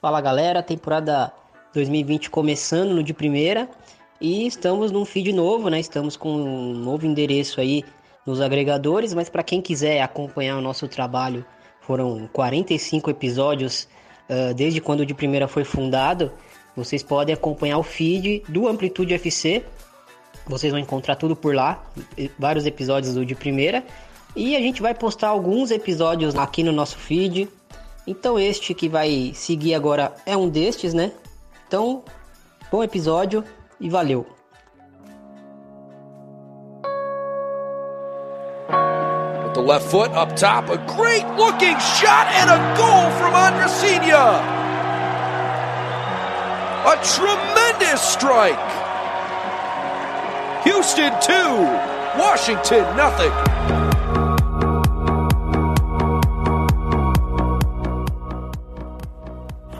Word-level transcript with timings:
Fala 0.00 0.18
galera, 0.22 0.62
temporada 0.62 1.30
2020 1.74 2.30
começando 2.30 2.94
no 2.94 3.02
de 3.02 3.12
primeira 3.12 3.68
e 4.18 4.46
estamos 4.46 4.90
num 4.90 5.04
feed 5.04 5.30
novo, 5.30 5.68
né? 5.68 5.78
Estamos 5.78 6.16
com 6.16 6.32
um 6.32 6.72
novo 6.72 7.04
endereço 7.04 7.60
aí 7.60 7.84
nos 8.24 8.40
agregadores, 8.40 9.12
mas 9.12 9.28
para 9.28 9.42
quem 9.42 9.60
quiser 9.60 10.00
acompanhar 10.00 10.56
o 10.56 10.62
nosso 10.62 10.88
trabalho, 10.88 11.44
foram 11.82 12.26
45 12.32 13.10
episódios 13.10 13.86
uh, 14.30 14.54
desde 14.54 14.80
quando 14.80 15.00
o 15.00 15.06
de 15.06 15.12
primeira 15.12 15.46
foi 15.46 15.64
fundado. 15.64 16.32
Vocês 16.74 17.02
podem 17.02 17.34
acompanhar 17.34 17.76
o 17.76 17.82
feed 17.82 18.42
do 18.48 18.68
Amplitude 18.68 19.12
FC. 19.12 19.62
Vocês 20.46 20.72
vão 20.72 20.80
encontrar 20.80 21.16
tudo 21.16 21.36
por 21.36 21.54
lá, 21.54 21.84
vários 22.38 22.64
episódios 22.64 23.14
do 23.14 23.26
de 23.26 23.34
primeira. 23.34 23.84
E 24.34 24.56
a 24.56 24.60
gente 24.60 24.80
vai 24.80 24.94
postar 24.94 25.28
alguns 25.28 25.70
episódios 25.70 26.34
aqui 26.36 26.62
no 26.62 26.72
nosso 26.72 26.96
feed. 26.96 27.50
Então 28.06 28.38
este 28.38 28.74
que 28.74 28.88
vai 28.88 29.32
seguir 29.34 29.74
agora 29.74 30.14
é 30.24 30.36
um 30.36 30.48
destes, 30.48 30.94
né? 30.94 31.12
Então, 31.66 32.02
bom 32.70 32.82
episódio 32.82 33.44
e 33.78 33.88
valeu. 33.88 34.26
With 39.44 39.54
the 39.54 39.60
left 39.60 39.90
foot 39.90 40.10
up 40.12 40.34
top, 40.34 40.70
a 40.70 40.76
great 40.96 41.26
looking 41.36 41.78
shot 41.78 42.26
and 42.34 42.50
a 42.50 42.58
goal 42.76 43.10
from 43.18 43.34
Andresinha. 43.34 44.40
A 46.86 46.96
tremendous 47.02 48.00
strike. 48.00 48.58
Houston 50.64 51.12
2, 51.20 52.18
Washington 52.18 52.84
nothing. 52.96 53.49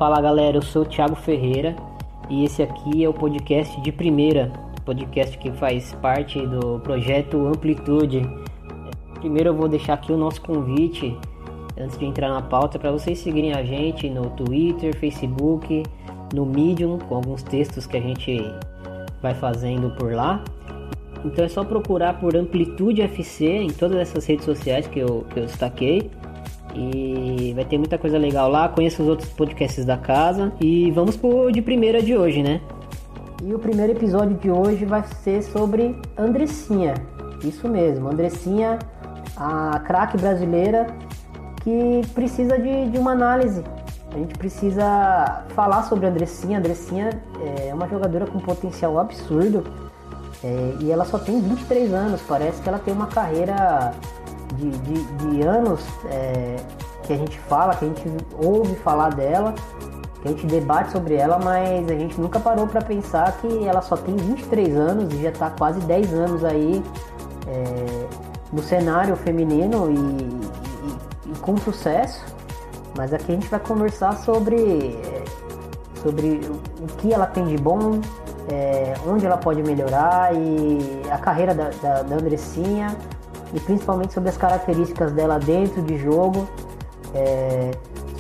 Fala 0.01 0.19
galera, 0.19 0.57
eu 0.57 0.63
sou 0.63 0.81
o 0.81 0.87
Thiago 0.87 1.15
Ferreira 1.15 1.77
e 2.31 2.43
esse 2.43 2.63
aqui 2.63 3.05
é 3.05 3.07
o 3.07 3.13
podcast 3.13 3.79
de 3.83 3.93
primeira, 3.93 4.51
podcast 4.83 5.37
que 5.37 5.53
faz 5.53 5.93
parte 6.01 6.41
do 6.47 6.81
projeto 6.81 7.47
Amplitude. 7.47 8.27
Primeiro 9.17 9.51
eu 9.51 9.55
vou 9.55 9.69
deixar 9.69 9.93
aqui 9.93 10.11
o 10.11 10.17
nosso 10.17 10.41
convite 10.41 11.15
antes 11.79 11.99
de 11.99 12.07
entrar 12.07 12.31
na 12.31 12.41
pauta 12.41 12.79
para 12.79 12.91
vocês 12.91 13.19
seguirem 13.19 13.53
a 13.53 13.63
gente 13.63 14.09
no 14.09 14.31
Twitter, 14.31 14.97
Facebook, 14.97 15.83
no 16.33 16.47
Medium 16.47 16.99
com 16.99 17.17
alguns 17.17 17.43
textos 17.43 17.87
que 17.87 17.99
a 17.99 18.01
gente 18.01 18.43
vai 19.21 19.35
fazendo 19.35 19.91
por 19.97 20.15
lá. 20.15 20.43
Então 21.27 21.45
é 21.45 21.49
só 21.49 21.63
procurar 21.63 22.19
por 22.19 22.35
Amplitude 22.35 23.03
FC 23.03 23.45
em 23.45 23.71
todas 23.71 23.99
essas 23.99 24.25
redes 24.25 24.47
sociais 24.47 24.87
que 24.87 24.99
eu, 24.99 25.27
que 25.29 25.41
eu 25.41 25.45
destaquei. 25.45 26.11
E 26.75 27.53
vai 27.55 27.65
ter 27.65 27.79
muita 27.79 27.99
coisa 27.99 28.19
legal 28.19 28.49
lá. 28.49 28.69
Conheça 28.69 29.03
os 29.03 29.09
outros 29.09 29.29
podcasts 29.31 29.85
da 29.85 29.97
casa. 29.97 30.53
E 30.61 30.91
vamos 30.91 31.17
pro 31.17 31.51
de 31.51 31.61
primeira 31.61 32.03
de 32.03 32.17
hoje, 32.17 32.43
né? 32.43 32.61
E 33.43 33.55
o 33.55 33.59
primeiro 33.59 33.93
episódio 33.93 34.37
de 34.37 34.51
hoje 34.51 34.85
vai 34.85 35.03
ser 35.23 35.43
sobre 35.43 35.99
Andressinha. 36.17 36.95
Isso 37.43 37.67
mesmo, 37.67 38.09
Andressinha, 38.09 38.79
a 39.37 39.81
craque 39.81 40.19
brasileira 40.19 40.87
que 41.63 42.03
precisa 42.15 42.59
de, 42.59 42.91
de 42.91 42.99
uma 42.99 43.13
análise. 43.13 43.65
A 44.13 44.19
gente 44.19 44.37
precisa 44.37 45.45
falar 45.55 45.85
sobre 45.85 46.07
a 46.07 46.09
Andressinha. 46.11 46.59
A 46.59 46.61
Andressinha 46.61 47.23
é 47.67 47.73
uma 47.73 47.89
jogadora 47.89 48.27
com 48.27 48.39
potencial 48.41 48.99
absurdo. 48.99 49.65
É, 50.43 50.75
e 50.81 50.91
ela 50.91 51.05
só 51.05 51.19
tem 51.19 51.41
23 51.41 51.95
anos. 51.95 52.21
Parece 52.29 52.61
que 52.61 52.69
ela 52.69 52.79
tem 52.79 52.93
uma 52.93 53.07
carreira 53.07 53.95
de, 54.55 54.71
de, 54.71 55.05
de 55.05 55.43
anos 55.43 55.85
é, 56.07 56.57
que 57.03 57.13
a 57.13 57.17
gente 57.17 57.39
fala, 57.41 57.75
que 57.75 57.85
a 57.85 57.89
gente 57.89 58.09
ouve 58.43 58.75
falar 58.77 59.15
dela, 59.15 59.55
que 60.23 60.29
a 60.29 60.31
gente 60.31 60.47
debate 60.47 60.93
sobre 60.93 61.15
ela, 61.15 61.39
mas 61.39 61.91
a 61.91 61.95
gente 61.95 62.21
nunca 62.21 62.39
parou 62.39 62.67
para 62.67 62.83
pensar 62.83 63.33
que 63.39 63.67
ela 63.67 63.81
só 63.81 63.97
tem 63.97 64.17
23 64.17 64.77
anos 64.77 65.13
e 65.15 65.23
já 65.23 65.31
está 65.31 65.51
quase 65.51 65.81
10 65.81 66.15
anos 66.15 66.45
aí 66.45 66.83
é, 67.47 68.07
no 68.53 68.63
cenário 68.63 69.17
feminino 69.17 69.91
e, 69.91 69.95
e, 69.95 71.33
e, 71.33 71.39
com 71.39 71.57
sucesso. 71.57 72.25
Mas 72.97 73.15
aqui 73.15 73.33
a 73.33 73.35
gente 73.35 73.49
vai 73.49 73.61
conversar 73.61 74.17
sobre, 74.19 74.99
sobre 76.03 76.41
o 76.81 76.87
que 76.99 77.15
ela 77.15 77.27
tem 77.27 77.47
de 77.47 77.57
bom, 77.57 78.01
é, 78.51 78.95
onde 79.07 79.25
ela 79.25 79.39
pode 79.39 79.63
melhorar 79.63 80.35
e 80.35 81.03
a 81.11 81.17
carreira 81.19 81.55
da, 81.55 81.71
da, 81.83 82.03
da 82.03 82.17
Andressinha 82.17 82.97
e 83.53 83.61
principalmente 83.61 84.13
sobre 84.13 84.29
as 84.29 84.37
características 84.37 85.13
dela 85.13 85.39
dentro 85.39 85.83
de 85.83 85.99
jogo, 85.99 86.49
é, 87.15 87.71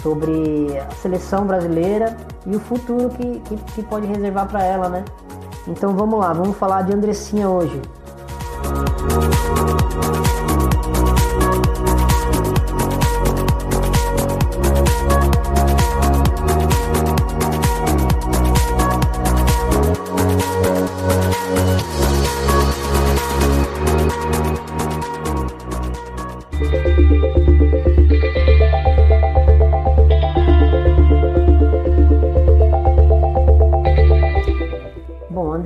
sobre 0.02 0.76
a 0.78 0.90
seleção 0.96 1.46
brasileira 1.46 2.16
e 2.46 2.56
o 2.56 2.60
futuro 2.60 3.10
que, 3.10 3.40
que, 3.40 3.56
que 3.56 3.82
pode 3.82 4.06
reservar 4.06 4.48
para 4.48 4.64
ela, 4.64 4.88
né? 4.88 5.04
Então 5.68 5.94
vamos 5.94 6.18
lá, 6.18 6.32
vamos 6.32 6.56
falar 6.56 6.82
de 6.82 6.92
Andressinha 6.92 7.48
hoje. 7.48 7.80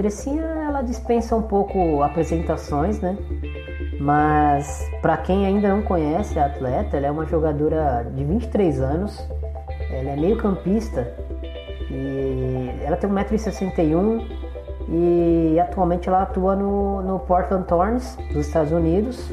Andressinha 0.04 0.42
ela 0.42 0.82
dispensa 0.82 1.34
um 1.34 1.40
pouco 1.40 2.02
apresentações, 2.02 3.00
né? 3.00 3.16
Mas 3.98 4.86
para 5.00 5.16
quem 5.16 5.46
ainda 5.46 5.66
não 5.68 5.80
conhece 5.80 6.38
a 6.38 6.44
atleta, 6.44 6.98
ela 6.98 7.06
é 7.06 7.10
uma 7.10 7.24
jogadora 7.24 8.06
de 8.14 8.22
23 8.22 8.82
anos, 8.82 9.26
ela 9.90 10.10
é 10.10 10.16
meio 10.16 10.36
campista 10.36 11.10
e 11.90 12.68
ela 12.84 12.98
tem 12.98 13.08
1,61m 13.08 14.26
e 14.90 15.58
atualmente 15.58 16.06
ela 16.06 16.24
atua 16.24 16.54
no, 16.54 17.00
no 17.00 17.20
Portland 17.20 17.66
Thorns 17.66 18.14
dos 18.30 18.46
Estados 18.46 18.72
Unidos. 18.72 19.32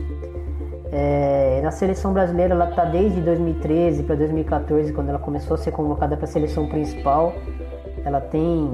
É, 0.89 1.59
na 1.61 1.71
seleção 1.71 2.13
brasileira 2.13 2.53
ela 2.53 2.69
está 2.69 2.85
desde 2.85 3.19
2013 3.19 4.03
para 4.03 4.15
2014, 4.15 4.93
quando 4.93 5.09
ela 5.09 5.19
começou 5.19 5.55
a 5.55 5.57
ser 5.57 5.71
convocada 5.71 6.15
para 6.15 6.23
a 6.23 6.29
seleção 6.29 6.69
principal. 6.69 7.33
Ela 8.05 8.21
tem 8.21 8.71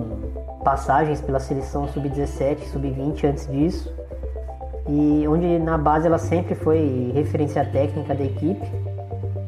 passagens 0.68 1.22
pela 1.22 1.40
seleção 1.40 1.88
sub-17, 1.88 2.66
sub-20 2.74 3.24
antes 3.24 3.48
disso, 3.48 3.90
e 4.86 5.26
onde 5.26 5.58
na 5.60 5.78
base 5.78 6.08
ela 6.08 6.18
sempre 6.18 6.56
foi 6.56 7.10
referência 7.16 7.64
técnica 7.64 8.14
da 8.14 8.26
equipe. 8.26 8.70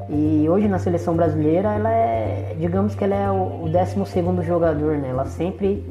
E 0.08 0.48
hoje 0.48 0.70
na 0.70 0.80
seleção 0.80 1.18
brasileira 1.18 1.74
ela 1.74 1.92
é, 1.92 2.56
digamos 2.58 2.96
que 2.96 3.04
ela 3.04 3.16
é 3.16 3.30
o, 3.30 3.68
12 3.68 4.06
segundo 4.06 4.42
jogador, 4.42 4.98
né? 4.98 5.10
Ela 5.10 5.26
sempre, 5.26 5.86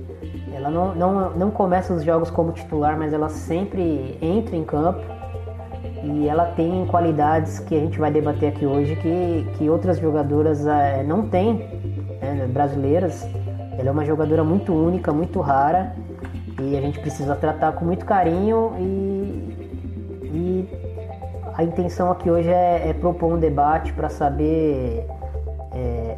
ela 0.54 0.70
não, 0.70 0.94
não, 0.94 1.30
não 1.32 1.50
começa 1.50 1.92
os 1.92 2.02
jogos 2.02 2.30
como 2.30 2.52
titular, 2.52 2.98
mas 2.98 3.12
ela 3.12 3.28
sempre 3.28 4.16
entra 4.22 4.56
em 4.56 4.64
campo 4.64 5.02
e 6.04 6.26
ela 6.26 6.46
tem 6.56 6.86
qualidades 6.86 7.58
que 7.58 7.76
a 7.76 7.80
gente 7.80 7.98
vai 7.98 8.10
debater 8.10 8.48
aqui 8.48 8.64
hoje 8.64 8.96
que, 8.96 9.46
que 9.58 9.68
outras 9.68 9.98
jogadoras 9.98 10.66
é, 10.66 11.02
não 11.02 11.28
têm, 11.28 11.68
né, 12.18 12.48
brasileiras. 12.50 13.28
Ela 13.78 13.88
é 13.88 13.92
uma 13.92 14.04
jogadora 14.04 14.42
muito 14.42 14.74
única, 14.74 15.12
muito 15.12 15.40
rara 15.40 15.94
e 16.60 16.76
a 16.76 16.80
gente 16.80 16.98
precisa 16.98 17.36
tratar 17.36 17.72
com 17.72 17.84
muito 17.84 18.04
carinho 18.04 18.72
e, 18.78 20.24
e 20.24 20.68
a 21.54 21.62
intenção 21.62 22.10
aqui 22.10 22.28
hoje 22.30 22.50
é, 22.50 22.88
é 22.88 22.92
propor 22.92 23.32
um 23.32 23.38
debate 23.38 23.92
para 23.92 24.08
saber 24.08 25.06
é, 25.72 26.16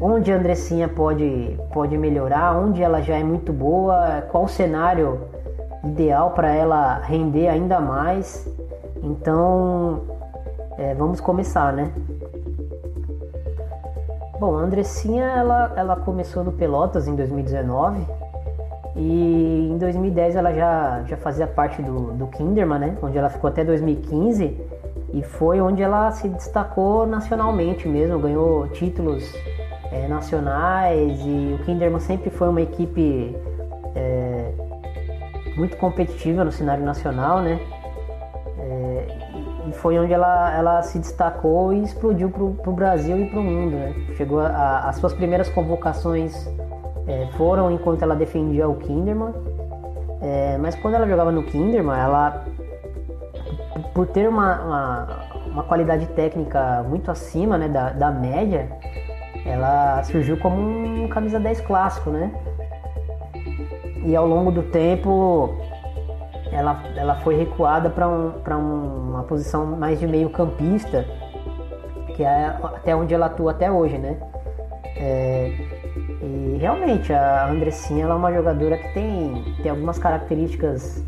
onde 0.00 0.32
a 0.32 0.36
Andressinha 0.36 0.88
pode, 0.88 1.58
pode 1.72 1.96
melhorar, 1.98 2.56
onde 2.56 2.82
ela 2.82 3.02
já 3.02 3.16
é 3.16 3.22
muito 3.22 3.52
boa, 3.52 4.22
qual 4.30 4.44
o 4.44 4.48
cenário 4.48 5.20
ideal 5.84 6.30
para 6.30 6.54
ela 6.54 7.00
render 7.00 7.48
ainda 7.48 7.80
mais. 7.80 8.48
Então, 9.02 10.02
é, 10.78 10.94
vamos 10.94 11.20
começar, 11.20 11.72
né? 11.72 11.92
Bom, 14.40 14.56
a 14.56 14.62
Andressinha 14.62 15.26
ela, 15.26 15.70
ela 15.76 15.96
começou 15.96 16.42
no 16.42 16.50
Pelotas 16.50 17.06
em 17.06 17.14
2019 17.14 18.06
e 18.96 19.68
em 19.70 19.76
2010 19.76 20.34
ela 20.34 20.50
já, 20.54 21.02
já 21.06 21.18
fazia 21.18 21.46
parte 21.46 21.82
do, 21.82 22.12
do 22.12 22.26
Kinderman, 22.28 22.78
né? 22.78 22.96
Onde 23.02 23.18
ela 23.18 23.28
ficou 23.28 23.48
até 23.48 23.62
2015 23.62 24.58
e 25.12 25.22
foi 25.22 25.60
onde 25.60 25.82
ela 25.82 26.10
se 26.12 26.26
destacou 26.26 27.06
nacionalmente 27.06 27.86
mesmo, 27.86 28.18
ganhou 28.18 28.66
títulos 28.68 29.30
é, 29.92 30.08
nacionais 30.08 31.20
e 31.20 31.58
o 31.60 31.62
Kinderman 31.66 32.00
sempre 32.00 32.30
foi 32.30 32.48
uma 32.48 32.62
equipe 32.62 33.36
é, 33.94 34.54
muito 35.54 35.76
competitiva 35.76 36.44
no 36.46 36.50
cenário 36.50 36.82
nacional, 36.82 37.42
né? 37.42 37.60
Foi 39.80 39.98
onde 39.98 40.12
ela, 40.12 40.54
ela 40.54 40.82
se 40.82 40.98
destacou 40.98 41.72
e 41.72 41.82
explodiu 41.82 42.30
para 42.30 42.70
o 42.70 42.72
Brasil 42.72 43.18
e 43.18 43.26
para 43.28 43.40
o 43.40 43.42
mundo. 43.42 43.76
Né? 43.76 43.94
Chegou 44.16 44.40
a, 44.40 44.88
as 44.88 44.96
suas 44.96 45.12
primeiras 45.12 45.48
convocações 45.48 46.48
é, 47.06 47.26
foram 47.36 47.70
enquanto 47.70 48.02
ela 48.02 48.14
defendia 48.14 48.68
o 48.68 48.76
Kinderman, 48.76 49.32
é, 50.20 50.58
mas 50.58 50.74
quando 50.76 50.94
ela 50.94 51.08
jogava 51.08 51.32
no 51.32 51.42
Kinderman, 51.42 51.98
ela 51.98 52.44
por 53.94 54.06
ter 54.06 54.28
uma, 54.28 54.60
uma, 54.62 55.08
uma 55.46 55.62
qualidade 55.64 56.06
técnica 56.08 56.84
muito 56.88 57.10
acima 57.10 57.56
né, 57.58 57.68
da, 57.68 57.90
da 57.90 58.10
média, 58.10 58.68
ela 59.44 60.02
surgiu 60.04 60.36
como 60.36 60.56
um 60.60 61.08
camisa 61.08 61.40
10 61.40 61.62
clássico, 61.62 62.10
né? 62.10 62.30
E 64.04 64.14
ao 64.14 64.26
longo 64.26 64.50
do 64.50 64.62
tempo 64.62 65.54
ela, 66.52 66.82
ela 66.96 67.14
foi 67.16 67.36
recuada 67.36 67.88
para 67.90 68.08
um, 68.08 69.10
uma 69.10 69.22
posição 69.24 69.66
mais 69.66 69.98
de 69.98 70.06
meio 70.06 70.30
campista, 70.30 71.04
que 72.16 72.22
é 72.22 72.46
até 72.62 72.94
onde 72.94 73.14
ela 73.14 73.26
atua 73.26 73.52
até 73.52 73.70
hoje, 73.70 73.98
né? 73.98 74.18
É, 74.96 75.52
e 76.22 76.58
realmente 76.60 77.12
a 77.12 77.48
Andressinha 77.48 78.04
ela 78.04 78.14
é 78.14 78.16
uma 78.16 78.32
jogadora 78.32 78.76
que 78.76 78.92
tem, 78.92 79.42
tem 79.62 79.70
algumas 79.70 79.98
características 79.98 81.02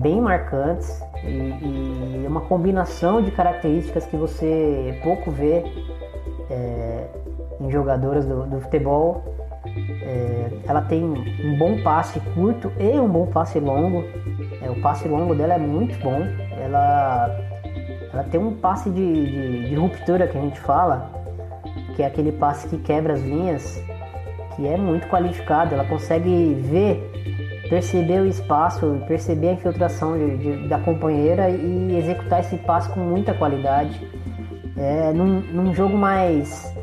bem 0.00 0.20
marcantes 0.20 1.00
e, 1.24 2.24
e 2.24 2.24
uma 2.26 2.40
combinação 2.40 3.22
de 3.22 3.30
características 3.30 4.06
que 4.06 4.16
você 4.16 4.98
pouco 5.02 5.30
vê 5.30 5.64
é, 6.50 7.06
em 7.60 7.70
jogadoras 7.70 8.24
do, 8.26 8.46
do 8.46 8.60
futebol. 8.60 9.22
É, 10.02 10.50
ela 10.66 10.82
tem 10.82 11.04
um 11.04 11.58
bom 11.58 11.82
passe 11.82 12.18
curto 12.34 12.72
e 12.78 12.98
um 12.98 13.08
bom 13.08 13.26
passe 13.26 13.60
longo. 13.60 14.04
O 14.70 14.80
passe 14.80 15.08
longo 15.08 15.34
dela 15.34 15.54
é 15.54 15.58
muito 15.58 15.98
bom. 16.00 16.22
Ela, 16.58 17.36
ela 18.12 18.24
tem 18.24 18.40
um 18.40 18.54
passe 18.56 18.90
de, 18.90 19.24
de, 19.24 19.68
de 19.68 19.74
ruptura 19.74 20.26
que 20.26 20.36
a 20.36 20.40
gente 20.40 20.60
fala, 20.60 21.10
que 21.96 22.02
é 22.02 22.06
aquele 22.06 22.32
passe 22.32 22.68
que 22.68 22.78
quebra 22.78 23.14
as 23.14 23.20
linhas, 23.20 23.82
que 24.56 24.66
é 24.66 24.76
muito 24.76 25.06
qualificado. 25.08 25.74
Ela 25.74 25.84
consegue 25.84 26.54
ver 26.54 27.10
perceber 27.70 28.20
o 28.20 28.26
espaço, 28.26 29.00
perceber 29.06 29.50
a 29.50 29.52
infiltração 29.52 30.18
de, 30.18 30.36
de, 30.38 30.68
da 30.68 30.78
companheira 30.80 31.48
e 31.48 31.96
executar 31.96 32.40
esse 32.40 32.56
passe 32.58 32.88
com 32.90 32.98
muita 32.98 33.32
qualidade. 33.32 34.04
É, 34.76 35.12
num, 35.12 35.40
num 35.40 35.72
jogo 35.72 35.96
mais, 35.96 36.74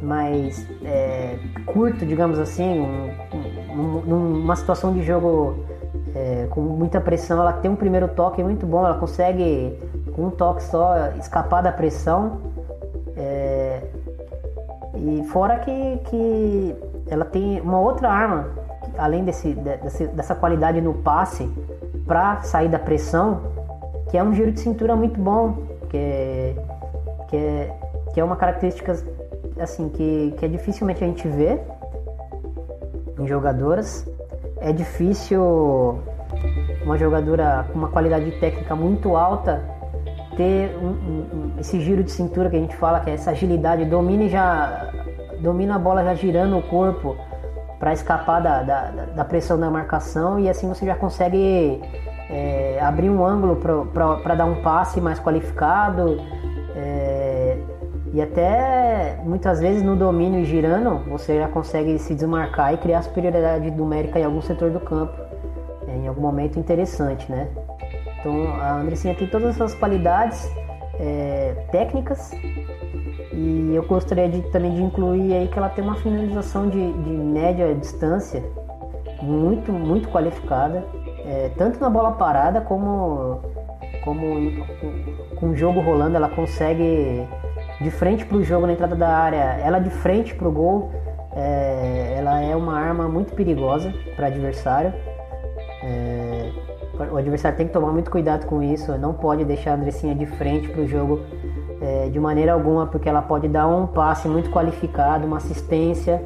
mais 0.00 0.64
é, 0.84 1.38
curto, 1.66 2.06
digamos 2.06 2.38
assim, 2.38 2.80
um, 2.80 3.10
um, 3.70 4.00
numa 4.06 4.54
situação 4.54 4.92
de 4.92 5.02
jogo 5.02 5.64
é, 6.18 6.48
com 6.50 6.60
muita 6.60 7.00
pressão, 7.00 7.40
ela 7.40 7.52
tem 7.52 7.70
um 7.70 7.76
primeiro 7.76 8.08
toque 8.08 8.42
muito 8.42 8.66
bom, 8.66 8.84
ela 8.84 8.98
consegue 8.98 9.78
com 10.16 10.26
um 10.26 10.30
toque 10.30 10.64
só 10.64 11.10
escapar 11.16 11.62
da 11.62 11.70
pressão. 11.70 12.40
É, 13.16 13.82
e 14.96 15.22
fora 15.28 15.58
que, 15.60 15.98
que 16.06 16.76
ela 17.08 17.24
tem 17.24 17.60
uma 17.60 17.78
outra 17.78 18.10
arma 18.10 18.48
além 18.96 19.24
desse, 19.24 19.54
desse, 19.54 20.08
dessa 20.08 20.34
qualidade 20.34 20.80
no 20.80 20.94
passe 20.94 21.48
para 22.04 22.40
sair 22.42 22.68
da 22.68 22.80
pressão, 22.80 23.40
que 24.10 24.18
é 24.18 24.22
um 24.22 24.34
giro 24.34 24.50
de 24.50 24.58
cintura 24.58 24.96
muito 24.96 25.20
bom, 25.20 25.58
que 25.88 25.96
é, 25.96 26.56
que 27.28 27.36
é, 27.36 27.76
que 28.12 28.20
é 28.20 28.24
uma 28.24 28.34
característica 28.34 28.92
assim 29.60 29.88
que, 29.88 30.34
que 30.36 30.44
é 30.44 30.48
dificilmente 30.48 31.04
a 31.04 31.06
gente 31.06 31.28
vê 31.28 31.60
em 33.20 33.26
jogadoras. 33.28 34.04
É 34.60 34.72
difícil 34.72 36.00
uma 36.84 36.96
jogadora 36.96 37.66
com 37.72 37.78
uma 37.78 37.88
qualidade 37.88 38.30
técnica 38.40 38.74
muito 38.74 39.16
alta 39.16 39.62
ter 40.36 40.76
um, 40.76 40.86
um, 40.86 41.52
esse 41.58 41.80
giro 41.80 42.04
de 42.04 42.10
cintura 42.12 42.48
que 42.48 42.56
a 42.56 42.60
gente 42.60 42.76
fala, 42.76 43.00
que 43.00 43.10
é 43.10 43.14
essa 43.14 43.32
agilidade, 43.32 43.84
domina 43.84 44.28
já 44.28 44.90
domina 45.40 45.76
a 45.76 45.78
bola 45.78 46.04
já 46.04 46.14
girando 46.14 46.56
o 46.58 46.62
corpo 46.62 47.16
para 47.78 47.92
escapar 47.92 48.40
da, 48.40 48.62
da, 48.62 48.90
da, 48.90 49.24
pressão 49.24 49.58
da 49.58 49.70
marcação 49.70 50.38
e 50.38 50.48
assim 50.48 50.68
você 50.68 50.84
já 50.84 50.96
consegue 50.96 51.80
é, 52.28 52.78
abrir 52.80 53.08
um 53.08 53.24
ângulo 53.24 53.56
para 53.92 54.34
dar 54.34 54.46
um 54.46 54.62
passe 54.62 55.00
mais 55.00 55.20
qualificado 55.20 56.20
é, 56.74 57.17
e 58.12 58.22
até 58.22 59.20
muitas 59.24 59.60
vezes 59.60 59.82
no 59.82 59.94
domínio 59.94 60.40
e 60.40 60.44
girando 60.44 60.98
você 61.08 61.38
já 61.38 61.48
consegue 61.48 61.98
se 61.98 62.14
desmarcar 62.14 62.74
e 62.74 62.78
criar 62.78 63.02
superioridade 63.02 63.70
numérica 63.70 64.18
em 64.18 64.24
algum 64.24 64.40
setor 64.40 64.70
do 64.70 64.80
campo 64.80 65.14
é, 65.86 65.96
em 65.96 66.08
algum 66.08 66.22
momento 66.22 66.58
interessante, 66.58 67.30
né? 67.30 67.48
Então 68.18 68.52
a 68.60 68.80
Andressinha 68.80 69.14
tem 69.14 69.26
todas 69.26 69.54
essas 69.54 69.74
qualidades 69.74 70.50
é, 70.98 71.54
técnicas 71.70 72.32
e 73.32 73.72
eu 73.74 73.82
gostaria 73.84 74.28
de, 74.28 74.42
também 74.50 74.74
de 74.74 74.82
incluir 74.82 75.32
aí 75.32 75.48
que 75.48 75.58
ela 75.58 75.68
tem 75.68 75.84
uma 75.84 75.96
finalização 75.96 76.68
de, 76.68 76.92
de 76.92 77.10
média 77.10 77.74
distância 77.74 78.42
muito, 79.22 79.72
muito 79.72 80.08
qualificada, 80.08 80.84
é, 81.24 81.50
tanto 81.56 81.80
na 81.80 81.90
bola 81.90 82.12
parada 82.12 82.60
como, 82.60 83.40
como 84.02 84.24
com 85.36 85.50
o 85.50 85.56
jogo 85.56 85.80
rolando, 85.80 86.16
ela 86.16 86.28
consegue 86.28 87.26
de 87.80 87.90
frente 87.90 88.24
para 88.24 88.36
o 88.36 88.42
jogo 88.42 88.66
na 88.66 88.72
entrada 88.72 88.96
da 88.96 89.08
área, 89.08 89.58
ela 89.62 89.78
de 89.78 89.90
frente 89.90 90.34
para 90.34 90.48
o 90.48 90.52
gol, 90.52 90.90
é, 91.34 92.14
ela 92.18 92.40
é 92.40 92.56
uma 92.56 92.78
arma 92.78 93.08
muito 93.08 93.34
perigosa 93.34 93.92
para 94.16 94.26
adversário. 94.26 94.92
É, 95.82 96.50
o 97.12 97.16
adversário 97.16 97.56
tem 97.56 97.66
que 97.66 97.72
tomar 97.72 97.92
muito 97.92 98.10
cuidado 98.10 98.46
com 98.46 98.62
isso, 98.62 98.96
não 98.98 99.14
pode 99.14 99.44
deixar 99.44 99.72
a 99.72 99.74
Andressinha 99.74 100.14
de 100.14 100.26
frente 100.26 100.68
para 100.68 100.82
o 100.82 100.88
jogo 100.88 101.20
é, 101.80 102.08
de 102.08 102.18
maneira 102.18 102.52
alguma, 102.52 102.86
porque 102.86 103.08
ela 103.08 103.22
pode 103.22 103.46
dar 103.46 103.68
um 103.68 103.86
passe 103.86 104.26
muito 104.26 104.50
qualificado, 104.50 105.24
uma 105.24 105.36
assistência 105.36 106.20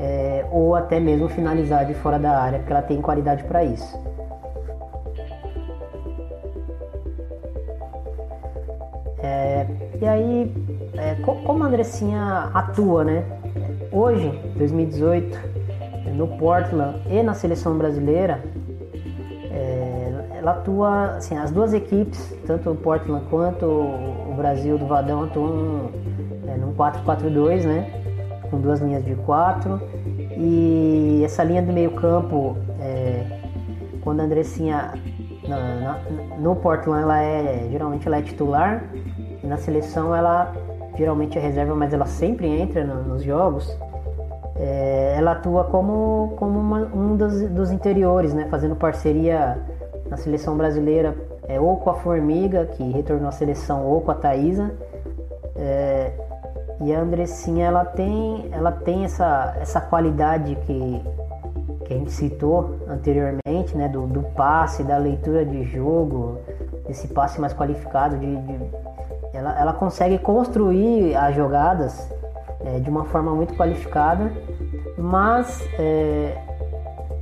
é, 0.00 0.44
ou 0.50 0.74
até 0.74 0.98
mesmo 0.98 1.28
finalizar 1.28 1.86
de 1.86 1.94
fora 1.94 2.18
da 2.18 2.40
área, 2.40 2.58
porque 2.58 2.72
ela 2.72 2.82
tem 2.82 3.00
qualidade 3.00 3.44
para 3.44 3.62
isso. 3.62 3.98
É, 9.22 9.66
e 10.00 10.06
aí, 10.06 10.79
é, 11.00 11.16
como 11.22 11.64
a 11.64 11.66
Andressinha 11.66 12.50
atua, 12.54 13.04
né? 13.04 13.24
Hoje, 13.90 14.28
2018, 14.56 15.38
no 16.14 16.28
Portland 16.38 17.00
e 17.08 17.22
na 17.22 17.34
seleção 17.34 17.76
brasileira, 17.76 18.40
ela 20.40 20.52
atua, 20.52 21.16
assim, 21.16 21.36
as 21.36 21.50
duas 21.50 21.74
equipes, 21.74 22.34
tanto 22.46 22.70
o 22.70 22.74
Portland 22.74 23.26
quanto 23.28 23.66
o 23.66 24.34
Brasil 24.34 24.78
do 24.78 24.86
Vadão 24.86 25.24
atuam 25.24 25.90
é, 26.48 26.56
num 26.56 26.74
4-4-2, 26.74 27.64
né? 27.64 27.90
Com 28.50 28.58
duas 28.58 28.80
linhas 28.80 29.04
de 29.04 29.14
quatro. 29.16 29.78
E 30.38 31.20
essa 31.22 31.44
linha 31.44 31.62
do 31.62 31.74
meio 31.74 31.90
campo, 31.90 32.56
é, 32.80 33.26
quando 34.00 34.20
a 34.20 34.22
Andressinha 34.24 34.94
na, 35.46 35.58
na, 35.58 35.98
no 36.38 36.56
Portland 36.56 37.02
ela 37.02 37.22
é 37.22 37.68
geralmente 37.70 38.06
ela 38.06 38.18
é 38.18 38.22
titular 38.22 38.84
e 39.42 39.46
na 39.46 39.58
seleção 39.58 40.14
ela 40.14 40.54
geralmente 41.00 41.38
é 41.38 41.40
reserva, 41.40 41.74
mas 41.74 41.94
ela 41.94 42.04
sempre 42.04 42.46
entra 42.46 42.84
no, 42.84 43.02
nos 43.02 43.22
jogos. 43.22 43.74
É, 44.56 45.14
ela 45.16 45.32
atua 45.32 45.64
como, 45.64 46.34
como 46.36 46.58
uma, 46.58 46.80
um 46.94 47.16
dos, 47.16 47.48
dos 47.48 47.70
interiores, 47.70 48.34
né, 48.34 48.46
fazendo 48.50 48.76
parceria 48.76 49.58
na 50.10 50.18
seleção 50.18 50.58
brasileira 50.58 51.16
é 51.48 51.58
ou 51.58 51.78
com 51.78 51.90
a 51.90 51.94
Formiga, 51.94 52.66
que 52.66 52.82
retornou 52.90 53.28
à 53.28 53.32
seleção, 53.32 53.86
ou 53.86 54.02
com 54.02 54.10
a 54.10 54.14
Thaisa. 54.14 54.72
É, 55.56 56.12
e 56.82 56.94
a 56.94 57.00
Andressinha 57.00 57.66
ela 57.66 57.84
tem, 57.84 58.48
ela 58.52 58.70
tem 58.70 59.04
essa, 59.04 59.56
essa 59.58 59.80
qualidade 59.80 60.54
que, 60.66 61.02
que 61.84 61.94
a 61.94 61.96
gente 61.96 62.12
citou 62.12 62.76
anteriormente, 62.86 63.76
né? 63.76 63.88
Do, 63.88 64.06
do 64.06 64.22
passe, 64.34 64.84
da 64.84 64.96
leitura 64.96 65.44
de 65.44 65.64
jogo, 65.64 66.38
desse 66.86 67.08
passe 67.08 67.40
mais 67.40 67.52
qualificado, 67.52 68.16
de, 68.16 68.36
de 68.36 68.60
ela, 69.32 69.58
ela 69.58 69.72
consegue 69.72 70.18
construir 70.18 71.14
as 71.16 71.34
jogadas 71.34 72.08
é, 72.64 72.78
de 72.78 72.90
uma 72.90 73.04
forma 73.04 73.34
muito 73.34 73.54
qualificada, 73.54 74.32
mas 74.98 75.66
é, 75.78 76.36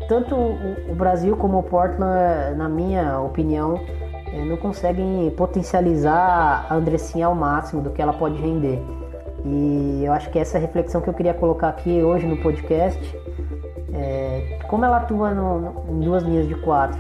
tanto 0.09 0.35
o 0.35 0.95
Brasil 0.95 1.37
como 1.37 1.59
o 1.59 1.63
Portland, 1.63 2.57
na 2.57 2.69
minha 2.69 3.21
opinião, 3.21 3.79
eh, 4.33 4.45
não 4.45 4.57
conseguem 4.57 5.31
potencializar 5.37 6.67
a 6.69 6.75
Andressinha 6.75 7.27
ao 7.27 7.35
máximo 7.35 7.83
do 7.83 7.91
que 7.91 8.01
ela 8.01 8.15
pode 8.15 8.41
render. 8.41 8.83
E 9.45 10.03
eu 10.05 10.13
acho 10.13 10.31
que 10.31 10.39
essa 10.39 10.59
reflexão 10.59 11.03
que 11.03 11.09
eu 11.09 11.15
queria 11.15 11.35
colocar 11.35 11.69
aqui 11.69 12.03
hoje 12.03 12.27
no 12.27 12.39
podcast, 12.39 12.99
é, 13.93 14.59
como 14.67 14.85
ela 14.85 14.97
atua 14.97 15.33
no, 15.33 15.61
no, 15.61 15.85
em 15.91 16.01
duas 16.01 16.23
linhas 16.23 16.49
de 16.49 16.55
quatro, 16.55 16.99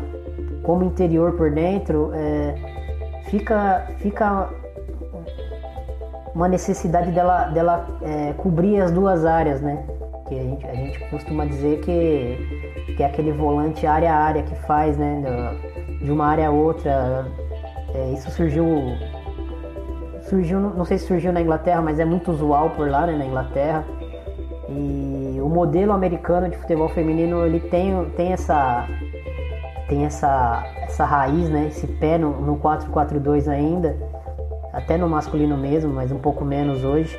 como 0.62 0.84
interior 0.84 1.32
por 1.32 1.50
dentro, 1.50 2.12
é, 2.14 2.54
fica, 3.24 3.86
fica 3.98 4.50
uma 6.38 6.46
necessidade 6.46 7.10
dela, 7.10 7.46
dela 7.46 7.84
é, 8.00 8.32
cobrir 8.34 8.80
as 8.80 8.92
duas 8.92 9.26
áreas, 9.26 9.60
né? 9.60 9.84
Que 10.28 10.38
a 10.38 10.42
gente, 10.42 10.66
a 10.66 10.74
gente 10.74 11.00
costuma 11.10 11.44
dizer 11.44 11.80
que 11.80 12.68
que 12.96 13.02
é 13.02 13.06
aquele 13.06 13.32
volante 13.32 13.86
área 13.86 14.12
a 14.12 14.16
área 14.16 14.42
que 14.42 14.54
faz, 14.66 14.96
né, 14.96 15.22
de 16.00 16.10
uma 16.10 16.26
área 16.26 16.48
a 16.48 16.50
outra. 16.50 17.26
É, 17.94 18.12
isso 18.12 18.30
surgiu 18.30 18.66
surgiu, 20.22 20.60
não 20.60 20.84
sei 20.84 20.98
se 20.98 21.06
surgiu 21.06 21.32
na 21.32 21.40
Inglaterra, 21.40 21.80
mas 21.80 21.98
é 21.98 22.04
muito 22.04 22.30
usual 22.30 22.70
por 22.70 22.88
lá, 22.88 23.06
né, 23.06 23.16
na 23.16 23.24
Inglaterra. 23.24 23.84
E 24.68 25.38
o 25.40 25.48
modelo 25.48 25.92
americano 25.92 26.48
de 26.48 26.56
futebol 26.56 26.88
feminino 26.88 27.44
ele 27.44 27.58
tem, 27.58 28.04
tem 28.16 28.32
essa 28.32 28.86
tem 29.88 30.04
essa, 30.04 30.64
essa 30.82 31.04
raiz, 31.04 31.48
né, 31.48 31.66
esse 31.68 31.86
pé 31.86 32.16
no, 32.16 32.40
no 32.40 32.58
4-4-2 32.58 33.48
ainda, 33.48 33.96
até 34.78 34.96
no 34.96 35.08
masculino 35.08 35.56
mesmo, 35.56 35.92
mas 35.92 36.12
um 36.12 36.18
pouco 36.18 36.44
menos 36.44 36.84
hoje. 36.84 37.18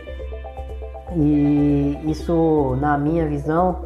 E 1.15 1.99
isso, 2.05 2.77
na 2.79 2.97
minha 2.97 3.27
visão, 3.27 3.85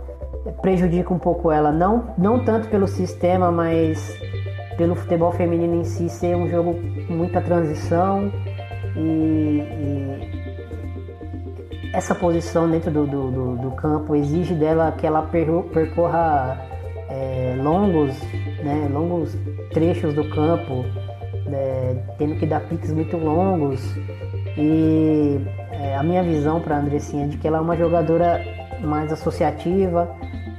prejudica 0.62 1.12
um 1.12 1.18
pouco 1.18 1.52
ela, 1.52 1.72
não, 1.72 2.14
não 2.18 2.44
tanto 2.44 2.68
pelo 2.68 2.88
sistema, 2.88 3.52
mas 3.52 4.16
pelo 4.78 4.96
futebol 4.96 5.32
feminino 5.32 5.76
em 5.76 5.84
si 5.84 6.08
ser 6.08 6.36
um 6.36 6.48
jogo 6.50 6.76
com 7.08 7.14
muita 7.14 7.42
transição 7.42 8.32
e, 8.96 9.60
e 9.60 10.30
essa 11.94 12.14
posição 12.14 12.70
dentro 12.70 12.92
do, 12.92 13.06
do, 13.06 13.32
do, 13.32 13.56
do, 13.58 13.72
campo 13.72 14.16
exige 14.16 14.54
dela 14.54 14.92
que 14.92 15.06
ela 15.06 15.22
percorra 15.22 16.60
é, 17.10 17.56
longos, 17.58 18.20
né, 18.64 18.90
longos 18.92 19.38
trechos 19.72 20.14
do 20.14 20.28
campo, 20.30 20.84
é, 21.54 21.96
tendo 22.18 22.36
que 22.36 22.46
dar 22.46 22.62
piques 22.62 22.92
muito 22.92 23.18
longos. 23.18 23.82
E 24.58 25.40
é, 25.72 25.96
a 25.96 26.04
minha 26.04 26.24
visão 26.24 26.60
para 26.62 26.76
a 26.76 26.80
Andressinha 26.80 27.26
é 27.26 27.28
de 27.28 27.38
que 27.38 27.48
ela 27.48 27.58
é 27.58 27.62
uma 27.62 27.76
jogadora 27.76 28.40
mais 28.82 29.12
associativa, 29.12 30.10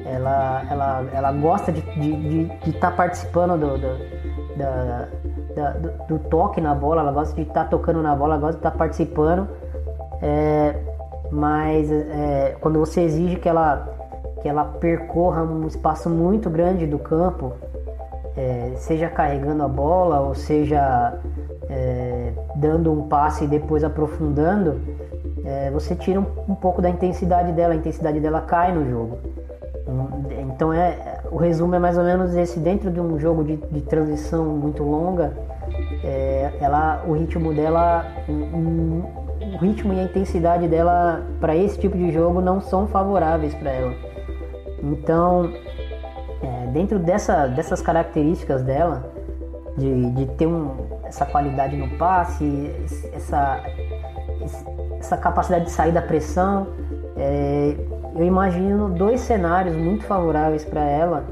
ela, 0.05 0.63
ela, 0.71 1.05
ela 1.13 1.33
gosta 1.33 1.73
de 1.73 1.81
estar 1.81 1.93
de, 1.95 2.13
de, 2.13 2.45
de 2.45 2.73
tá 2.73 2.91
participando 2.91 3.59
do, 3.59 3.79
do, 3.79 4.57
da, 4.57 5.09
da, 5.55 5.71
do, 5.73 6.07
do, 6.07 6.19
toque 6.29 6.61
na 6.61 6.75
bola, 6.75 7.03
ela 7.03 7.13
gosta 7.13 7.35
de 7.35 7.43
estar 7.43 7.65
tá 7.65 7.71
tocando 7.71 8.03
na 8.03 8.15
bola, 8.15 8.35
ela 8.35 8.41
gosta 8.41 8.55
de 8.55 8.59
estar 8.59 8.71
tá 8.71 8.77
participando. 8.77 9.49
É, 10.23 10.75
mas 11.31 11.91
é, 11.91 12.57
quando 12.61 12.79
você 12.79 13.03
exige 13.03 13.37
que 13.37 13.49
ela, 13.49 13.89
que 14.43 14.49
ela 14.49 14.65
percorra 14.65 15.43
um 15.43 15.67
espaço 15.67 16.09
muito 16.09 16.51
grande 16.51 16.87
do 16.87 16.99
campo, 16.99 17.53
é, 18.37 18.73
seja 18.77 19.09
carregando 19.09 19.63
a 19.63 19.69
bola 19.69 20.21
ou 20.21 20.35
seja 20.35 21.19
é, 21.69 22.33
dando 22.57 22.93
um 22.93 23.09
passe 23.09 23.45
e 23.45 23.47
depois 23.47 23.85
aprofundando, 23.85 24.81
é, 25.45 25.71
você 25.71 25.95
tira 25.95 26.21
um, 26.21 26.27
um 26.49 26.55
pouco 26.55 26.83
da 26.83 26.89
intensidade 26.89 27.53
dela, 27.53 27.75
a 27.75 27.77
intensidade 27.77 28.21
dela 28.21 28.41
cai 28.41 28.73
no 28.73 28.89
jogo. 28.89 29.19
Então 30.41 30.73
é 30.73 31.21
o 31.31 31.37
resumo 31.37 31.75
é 31.75 31.79
mais 31.79 31.99
ou 31.99 32.05
menos 32.05 32.35
esse 32.35 32.59
dentro 32.59 32.91
de 32.91 33.01
um 33.01 33.19
jogo 33.19 33.45
de, 33.45 33.57
de 33.57 33.81
transição 33.83 34.45
muito 34.45 34.83
longa, 34.83 35.37
é, 36.03 36.53
ela 36.61 37.03
o 37.07 37.13
ritmo 37.13 37.53
dela 37.53 38.07
um, 38.29 39.03
o 39.55 39.59
ritmo 39.59 39.93
e 39.93 40.01
a 40.01 40.05
intensidade 40.05 40.69
dela 40.69 41.23
para 41.41 41.55
esse 41.57 41.79
tipo 41.79 41.97
de 41.97 42.11
jogo 42.13 42.41
não 42.41 42.61
são 42.61 42.87
favoráveis 42.87 43.55
para 43.55 43.71
ela. 43.71 43.95
Então 44.83 45.51
dentro 46.75 46.99
dessa, 46.99 47.47
dessas 47.47 47.81
características 47.81 48.63
dela 48.63 49.09
de, 49.79 50.11
de 50.11 50.27
ter 50.35 50.47
um, 50.47 50.75
essa 51.05 51.25
qualidade 51.25 51.77
no 51.77 51.89
passe, 51.97 52.71
essa, 53.15 53.63
essa 54.99 55.17
capacidade 55.17 55.67
de 55.67 55.71
sair 55.71 55.93
da 55.93 56.03
pressão, 56.03 56.67
é, 57.17 57.77
eu 58.17 58.25
imagino 58.25 58.91
dois 58.91 59.21
cenários 59.21 59.77
muito 59.77 60.05
favoráveis 60.05 60.65
para 60.65 60.83
ela 60.83 61.25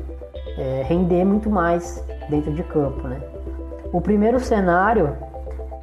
é, 0.56 0.84
render 0.86 1.24
muito 1.24 1.50
mais 1.50 2.04
dentro 2.30 2.52
de 2.52 2.62
campo. 2.62 3.08
Né? 3.08 3.20
O 3.92 4.00
primeiro 4.00 4.38
cenário 4.38 5.16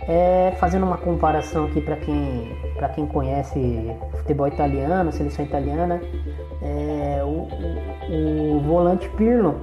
é 0.07 0.55
fazendo 0.57 0.85
uma 0.85 0.97
comparação 0.97 1.65
aqui 1.65 1.81
para 1.81 1.97
quem, 1.97 2.57
quem 2.95 3.05
conhece 3.05 3.93
futebol 4.19 4.47
italiano, 4.47 5.11
seleção 5.11 5.43
italiana, 5.43 6.01
é, 6.61 7.21
o, 7.23 7.47
o, 8.09 8.59
volante 8.59 9.07
Pirlo, 9.09 9.55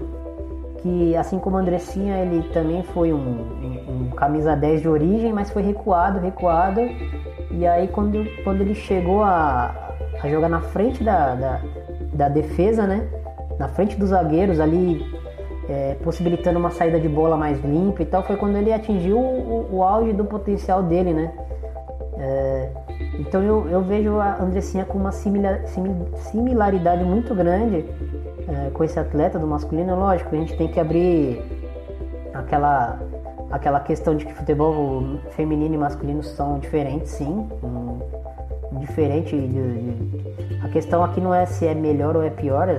que 0.79 1.17
assim 1.17 1.39
como 1.39 1.57
Andressinha, 1.57 2.19
ele 2.19 2.49
também 2.51 2.83
foi 2.83 3.13
um, 3.13 3.19
um, 3.19 4.07
um 4.07 4.11
camisa 4.11 4.55
10 4.55 4.83
de 4.83 4.89
origem, 4.89 5.33
mas 5.33 5.51
foi 5.51 5.63
recuado, 5.63 6.21
recuado, 6.21 6.81
e 7.51 7.67
aí 7.67 7.89
quando, 7.89 8.25
quando 8.45 8.61
ele 8.61 8.75
chegou 8.75 9.23
a, 9.23 9.75
a 10.23 10.29
jogar 10.29 10.49
na 10.49 10.61
frente 10.61 11.03
da, 11.03 11.35
da, 11.35 11.61
da 12.13 12.29
defesa, 12.29 12.87
né? 12.87 13.09
Na 13.59 13.69
frente 13.69 13.97
dos 13.97 14.11
zagueiros 14.11 14.61
ali, 14.61 15.05
é, 15.69 15.97
possibilitando 16.05 16.59
uma 16.59 16.71
saída 16.71 17.01
de 17.01 17.09
bola 17.09 17.37
mais 17.37 17.63
limpa 17.65 18.03
e 18.03 18.07
tal, 18.07 18.23
foi 18.23 18.37
quando 18.37 18.57
ele 18.57 18.73
atingiu 18.73 19.19
o, 19.19 19.69
o 19.73 19.83
auge 19.83 20.13
do 20.13 20.25
potencial 20.25 20.83
dele, 20.83 21.13
né? 21.13 21.33
É, 22.19 22.71
então 23.19 23.43
eu, 23.43 23.69
eu, 23.69 23.83
vejo 23.83 24.19
a 24.19 24.43
Andressinha 24.43 24.85
com 24.85 24.97
uma 24.97 25.13
similar, 25.13 25.61
similaridade 26.15 27.05
muito 27.05 27.35
grande 27.35 27.85
é, 28.49 28.71
com 28.71 28.85
esse 28.85 28.99
atleta 28.99 29.39
do 29.39 29.47
masculino. 29.47 29.97
Lógico, 29.97 30.35
a 30.35 30.39
gente 30.39 30.57
tem 30.57 30.69
que 30.69 30.79
abrir 30.79 31.43
aquela, 32.33 32.99
aquela 33.51 33.81
questão 33.81 34.17
de 34.17 34.25
que 34.25 34.33
futebol 34.33 35.19
feminino 35.31 35.75
e 35.75 35.79
masculino 35.79 36.23
são 36.23 36.59
diferentes, 36.59 37.13
sim. 37.13 37.49
Um, 37.63 37.99
diferente. 38.79 39.37
De, 39.37 39.49
de, 39.49 40.57
a 40.63 40.69
questão 40.69 41.03
aqui 41.03 41.21
não 41.21 41.35
é 41.35 41.47
se 41.47 41.67
é 41.67 41.75
melhor 41.75 42.17
ou 42.17 42.23
é 42.23 42.31
pior, 42.31 42.69
é, 42.69 42.77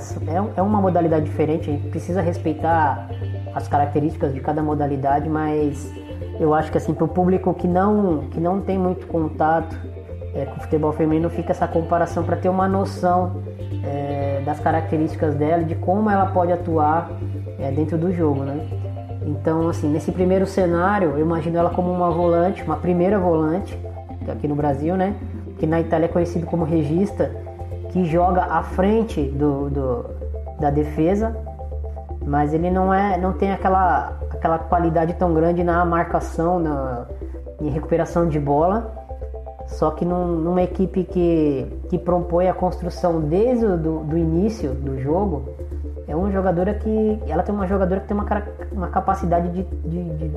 é 0.55 0.61
uma 0.61 0.81
modalidade 0.81 1.25
diferente. 1.25 1.69
A 1.69 1.73
gente 1.73 1.89
precisa 1.89 2.21
respeitar 2.21 3.09
as 3.53 3.67
características 3.67 4.33
de 4.33 4.39
cada 4.39 4.61
modalidade, 4.61 5.29
mas 5.29 5.91
eu 6.39 6.53
acho 6.53 6.71
que 6.71 6.77
assim 6.77 6.93
para 6.93 7.05
o 7.05 7.07
público 7.07 7.53
que 7.53 7.67
não 7.67 8.27
que 8.29 8.39
não 8.39 8.61
tem 8.61 8.77
muito 8.77 9.07
contato 9.07 9.75
é, 10.35 10.45
com 10.45 10.57
o 10.57 10.59
futebol 10.61 10.91
feminino 10.91 11.29
fica 11.29 11.51
essa 11.51 11.67
comparação 11.67 12.23
para 12.23 12.37
ter 12.37 12.49
uma 12.49 12.67
noção 12.67 13.41
é, 13.83 14.06
das 14.47 14.59
características 14.59 15.35
dela, 15.35 15.63
de 15.63 15.75
como 15.75 16.09
ela 16.09 16.27
pode 16.27 16.51
atuar 16.51 17.11
é, 17.59 17.69
dentro 17.69 17.97
do 17.97 18.11
jogo, 18.13 18.43
né? 18.43 18.65
Então, 19.25 19.67
assim, 19.67 19.89
nesse 19.89 20.11
primeiro 20.11 20.45
cenário, 20.47 21.11
eu 21.11 21.19
imagino 21.19 21.57
ela 21.57 21.69
como 21.69 21.91
uma 21.91 22.09
volante, 22.09 22.63
uma 22.63 22.77
primeira 22.77 23.19
volante, 23.19 23.77
aqui 24.27 24.47
no 24.47 24.55
Brasil, 24.55 24.95
né? 24.95 25.15
que 25.57 25.65
na 25.65 25.81
Itália 25.81 26.05
é 26.05 26.07
conhecido 26.07 26.45
como 26.45 26.63
regista, 26.63 27.31
que 27.89 28.05
joga 28.05 28.43
à 28.43 28.63
frente 28.63 29.21
do, 29.23 29.69
do, 29.69 30.05
da 30.59 30.69
defesa, 30.69 31.35
mas 32.25 32.53
ele 32.53 32.69
não 32.69 32.93
é, 32.93 33.17
não 33.17 33.33
tem 33.33 33.51
aquela, 33.51 34.17
aquela 34.31 34.59
qualidade 34.59 35.13
tão 35.15 35.33
grande 35.33 35.63
na 35.63 35.83
marcação, 35.85 36.59
na 36.59 37.05
em 37.59 37.69
recuperação 37.69 38.27
de 38.27 38.39
bola. 38.39 39.06
Só 39.67 39.91
que 39.91 40.05
num, 40.05 40.27
numa 40.27 40.61
equipe 40.63 41.03
que, 41.03 41.67
que 41.89 41.97
propõe 41.97 42.47
a 42.47 42.53
construção 42.53 43.21
desde 43.21 43.65
o 43.65 43.77
do, 43.77 43.99
do 43.99 44.17
início 44.17 44.73
do 44.73 44.99
jogo, 44.99 45.49
é 46.07 46.15
uma 46.15 46.31
jogadora 46.31 46.73
que 46.73 47.19
ela 47.27 47.43
tem 47.43 47.53
uma 47.53 47.67
jogadora 47.67 48.01
que 48.01 48.07
tem 48.07 48.17
uma, 48.17 48.25
uma 48.71 48.87
capacidade 48.87 49.49
de, 49.49 49.63
de, 49.63 50.03
de, 50.15 50.31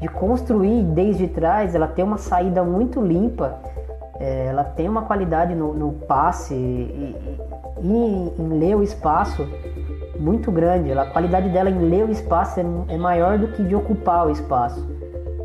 de 0.00 0.08
construir 0.08 0.82
desde 0.84 1.28
trás, 1.28 1.74
ela 1.74 1.86
tem 1.86 2.04
uma 2.04 2.16
saída 2.16 2.64
muito 2.64 3.00
limpa 3.00 3.60
é, 4.22 4.46
ela 4.46 4.62
tem 4.62 4.88
uma 4.88 5.02
qualidade 5.02 5.52
no, 5.52 5.74
no 5.74 5.92
passe 5.92 6.54
e, 6.54 7.16
e, 7.80 7.88
e, 7.88 8.40
em 8.40 8.48
ler 8.58 8.76
o 8.76 8.82
espaço 8.82 9.48
muito 10.16 10.52
grande. 10.52 10.92
A 10.92 11.06
qualidade 11.06 11.48
dela 11.48 11.68
em 11.68 11.78
ler 11.78 12.04
o 12.04 12.10
espaço 12.10 12.60
é, 12.60 12.64
é 12.88 12.96
maior 12.96 13.36
do 13.36 13.48
que 13.48 13.64
de 13.64 13.74
ocupar 13.74 14.28
o 14.28 14.30
espaço. 14.30 14.86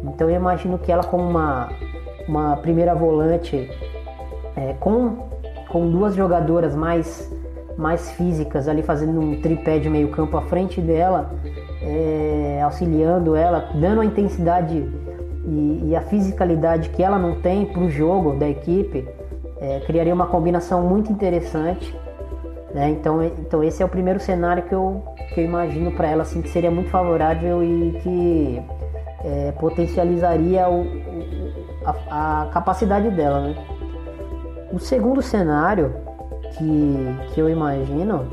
Então 0.03 0.29
eu 0.29 0.35
imagino 0.35 0.77
que 0.77 0.91
ela 0.91 1.03
como 1.03 1.27
uma, 1.27 1.69
uma 2.27 2.57
primeira 2.57 2.93
volante 2.93 3.69
é, 4.55 4.73
com, 4.79 5.29
com 5.69 5.89
duas 5.89 6.15
jogadoras 6.15 6.75
mais, 6.75 7.31
mais 7.77 8.11
físicas 8.11 8.67
ali 8.67 8.83
fazendo 8.83 9.19
um 9.19 9.41
tripé 9.41 9.79
de 9.79 9.89
meio 9.89 10.09
campo 10.09 10.35
à 10.37 10.41
frente 10.41 10.81
dela, 10.81 11.31
é, 11.81 12.61
auxiliando 12.63 13.35
ela, 13.35 13.69
dando 13.75 14.01
a 14.01 14.05
intensidade 14.05 14.83
e, 15.45 15.81
e 15.85 15.95
a 15.95 16.01
fisicalidade 16.01 16.89
que 16.89 17.01
ela 17.01 17.17
não 17.17 17.39
tem 17.39 17.65
para 17.65 17.81
o 17.81 17.89
jogo 17.89 18.33
da 18.33 18.49
equipe, 18.49 19.07
é, 19.59 19.79
criaria 19.81 20.13
uma 20.13 20.27
combinação 20.27 20.81
muito 20.81 21.11
interessante. 21.11 21.95
Né? 22.73 22.89
Então, 22.89 23.23
então 23.23 23.63
esse 23.63 23.81
é 23.81 23.85
o 23.85 23.89
primeiro 23.89 24.19
cenário 24.19 24.63
que 24.63 24.73
eu, 24.73 25.01
que 25.33 25.39
eu 25.39 25.45
imagino 25.45 25.91
para 25.91 26.09
ela 26.09 26.23
assim, 26.23 26.41
que 26.41 26.49
seria 26.49 26.69
muito 26.69 26.89
favorável 26.89 27.63
e 27.63 27.99
que 28.03 28.61
é, 29.23 29.51
potencializaria 29.53 30.67
o, 30.69 30.81
a, 31.87 32.43
a, 32.43 32.45
capacidade 32.47 33.09
dela. 33.09 33.39
Né? 33.39 33.55
O 34.71 34.79
segundo 34.79 35.21
cenário 35.21 35.95
que, 36.57 37.17
que 37.33 37.39
eu 37.39 37.49
imagino 37.49 38.27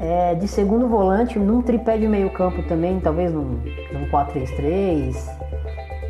é 0.00 0.34
de 0.34 0.46
segundo 0.46 0.86
volante 0.88 1.38
num 1.38 1.62
tripé 1.62 1.96
de 1.96 2.06
meio 2.06 2.30
campo 2.30 2.62
também, 2.64 3.00
talvez 3.00 3.32
num, 3.32 3.60
num 3.92 4.08
4-3-3, 4.10 5.16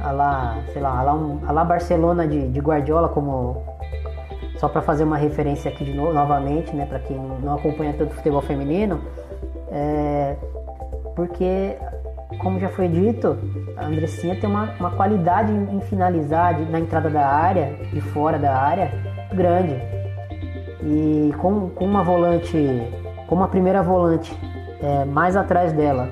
a 0.01 0.13
lá, 0.13 0.59
sei 0.73 0.83
lá, 0.83 0.99
a 0.99 1.03
lá, 1.03 1.15
um, 1.15 1.41
a 1.47 1.53
lá 1.53 1.65
Barcelona 1.65 2.27
de, 2.27 2.49
de 2.49 2.61
Guardiola, 2.61 3.09
como 3.09 3.63
só 4.59 4.69
para 4.69 4.83
fazer 4.83 5.05
uma 5.05 5.17
referência 5.17 5.71
aqui 5.71 5.85
de 5.85 5.95
novo, 5.95 6.13
novamente, 6.13 6.75
né, 6.75 6.85
para 6.85 6.99
quem 6.99 7.17
não 7.17 7.55
acompanha 7.55 7.95
tanto 7.97 8.15
futebol 8.15 8.43
feminino, 8.43 9.01
é, 9.71 10.37
porque 11.15 11.77
como 12.39 12.59
já 12.59 12.69
foi 12.69 12.89
dito, 12.89 13.37
a 13.77 13.87
Andressinha 13.87 14.37
tem 14.37 14.49
uma, 14.49 14.75
uma 14.79 14.91
qualidade 14.93 15.53
em 15.53 15.81
finalizar 15.83 16.59
na 16.71 16.81
entrada 16.81 17.11
da 17.11 17.27
área, 17.27 17.75
de 17.93 18.01
fora 18.01 18.39
da 18.39 18.57
área, 18.57 18.93
grande. 19.33 19.75
E 20.83 21.33
com, 21.39 21.69
com 21.71 21.85
uma 21.85 22.03
volante, 22.03 22.57
com 23.27 23.35
uma 23.35 23.49
primeira 23.49 23.83
volante 23.83 24.37
é, 24.81 25.05
mais 25.05 25.37
atrás 25.37 25.73
dela, 25.73 26.09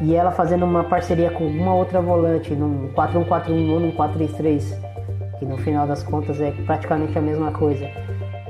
e 0.00 0.14
ela 0.14 0.30
fazendo 0.30 0.64
uma 0.64 0.84
parceria 0.84 1.30
com 1.30 1.46
uma 1.46 1.74
outra 1.74 2.00
volante 2.00 2.54
num 2.54 2.88
4-1-4-1 2.92 3.70
ou 3.70 3.80
num 3.80 3.92
4-3-3, 3.92 4.62
que 5.38 5.46
no 5.46 5.56
final 5.58 5.86
das 5.86 6.02
contas 6.02 6.40
é 6.40 6.50
praticamente 6.66 7.16
a 7.16 7.22
mesma 7.22 7.52
coisa. 7.52 7.88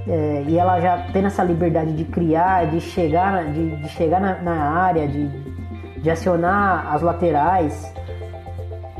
É, 0.07 0.45
e 0.47 0.59
ela 0.59 0.81
já 0.81 1.07
tendo 1.13 1.27
essa 1.27 1.43
liberdade 1.43 1.93
de 1.93 2.05
criar, 2.05 2.67
de 2.67 2.81
chegar, 2.81 3.45
de, 3.47 3.77
de 3.77 3.89
chegar 3.91 4.21
na, 4.21 4.43
na, 4.43 4.53
área, 4.53 5.09
de, 5.09 5.29
de 6.05 6.11
acionar 6.11 6.95
as 6.95 7.01
laterais. 7.01 7.93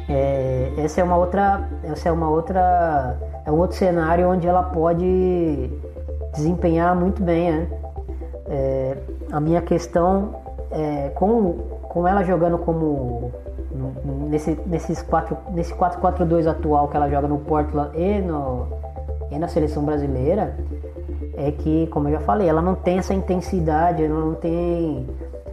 É, 0.09 0.73
essa 0.79 1.03
é 1.03 1.05
uma 1.05 1.17
outra, 1.17 1.69
essa 1.85 2.09
é 2.09 2.13
uma 2.13 2.31
outra, 2.31 3.19
é 3.45 3.53
um 3.53 3.59
outro 3.59 3.77
cenário 3.77 4.27
onde 4.29 4.49
ela 4.49 4.63
pode 4.63 5.71
desempenhar 6.33 6.97
muito 6.97 7.23
bem. 7.23 7.53
Né? 7.53 7.69
É, 8.49 8.97
a 9.31 9.39
minha 9.39 9.61
questão 9.61 10.35
é, 10.71 11.11
com 11.11 11.75
com 11.83 12.09
ela 12.09 12.25
jogando 12.25 12.59
como 12.59 13.31
nesse 14.29 14.59
nesses 14.67 15.01
quatro 15.03 15.37
nesse 15.53 15.73
4-4-2 15.75 16.49
atual 16.49 16.89
que 16.89 16.97
ela 16.97 17.09
joga 17.09 17.29
no 17.29 17.39
Portland 17.39 17.97
e 17.97 18.21
no 18.21 18.67
e 19.31 19.39
na 19.39 19.47
seleção 19.47 19.85
brasileira 19.85 20.57
é 21.37 21.53
que 21.53 21.87
como 21.89 22.09
eu 22.09 22.15
já 22.15 22.21
falei 22.21 22.49
ela 22.49 22.61
não 22.61 22.75
tem 22.75 22.99
essa 22.99 23.15
intensidade 23.15 24.03
ela 24.03 24.19
não 24.19 24.35
tem 24.35 25.07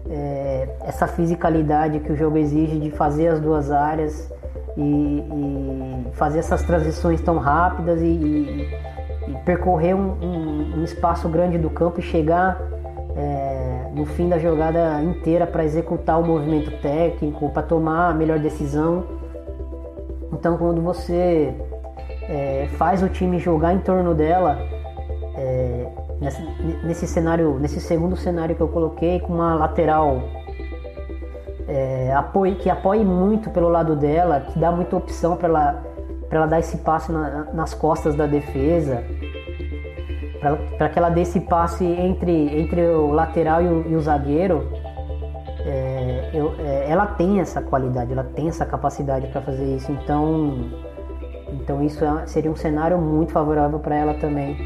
é, 0.10 0.41
essa 0.86 1.08
fisicalidade 1.08 2.00
que 2.00 2.12
o 2.12 2.16
jogo 2.16 2.38
exige 2.38 2.80
de 2.80 2.92
fazer 2.92 3.28
as 3.28 3.40
duas 3.40 3.72
áreas 3.72 4.32
e, 4.78 4.82
e 4.82 6.06
fazer 6.14 6.40
essas 6.40 6.64
transições 6.64 7.22
tão 7.22 7.38
rápidas 7.38 8.02
e, 8.02 8.06
e, 8.06 8.70
e 9.28 9.34
percorrer 9.46 9.94
um, 9.96 10.12
um, 10.22 10.80
um, 10.80 10.84
espaço 10.84 11.28
grande 11.30 11.58
do 11.58 11.70
campo 11.70 12.00
e 12.00 12.04
chegar 12.04 12.60
é, 13.16 13.90
no 13.94 14.06
fim 14.06 14.30
da 14.30 14.38
jogada 14.38 15.02
inteira 15.02 15.46
para 15.46 15.64
executar 15.64 16.20
o 16.20 16.26
movimento 16.26 16.72
técnico, 16.82 17.50
para 17.50 17.64
tomar 17.64 18.10
a 18.10 18.14
melhor 18.14 18.40
decisão. 18.40 19.04
Então, 20.32 20.58
quando 20.58 20.82
você 20.82 21.54
é, 22.24 22.68
faz 22.78 23.04
o 23.04 23.10
time 23.10 23.38
jogar 23.38 23.74
em 23.74 23.80
torno 23.80 24.16
dela, 24.16 24.58
é, 25.36 25.88
nesse, 26.20 26.42
nesse, 26.84 27.08
cenário, 27.08 27.60
nesse 27.60 27.80
segundo 27.80 28.16
cenário 28.16 28.56
que 28.56 28.62
eu 28.62 28.70
coloquei, 28.70 29.20
com 29.20 29.34
uma 29.34 29.56
lateral 29.56 30.22
é, 31.68 32.14
apoie, 32.14 32.56
que 32.56 32.70
apoie 32.70 33.04
muito 33.04 33.50
pelo 33.50 33.70
lado 33.70 33.96
dela, 33.96 34.42
que 34.42 34.60
dá 34.60 34.72
muita 34.72 34.96
opção 34.96 35.36
para 35.36 35.48
ela, 35.48 35.84
ela 36.30 36.46
dar 36.46 36.60
esse 36.60 36.78
passe 36.78 37.12
na, 37.12 37.46
nas 37.54 37.74
costas 37.74 38.16
da 38.16 38.26
defesa 38.26 39.04
para 40.78 40.90
que 40.90 40.98
ela 40.98 41.10
dê 41.10 41.22
esse 41.22 41.40
passe 41.40 41.86
entre, 41.86 42.60
entre 42.60 42.82
o 42.88 43.12
lateral 43.12 43.62
e 43.62 43.68
o, 43.68 43.92
e 43.92 43.96
o 43.96 44.02
zagueiro, 44.02 44.68
é, 45.64 46.32
eu, 46.34 46.56
é, 46.60 46.90
ela 46.90 47.06
tem 47.06 47.40
essa 47.40 47.62
qualidade, 47.62 48.12
ela 48.12 48.24
tem 48.24 48.48
essa 48.48 48.66
capacidade 48.66 49.28
para 49.28 49.42
fazer 49.42 49.76
isso. 49.76 49.92
Então, 49.92 50.72
então 51.50 51.84
isso 51.84 52.04
é, 52.04 52.26
seria 52.26 52.50
um 52.50 52.56
cenário 52.56 52.98
muito 52.98 53.32
favorável 53.32 53.80
para 53.80 53.96
ela 53.96 54.14
também. 54.16 54.58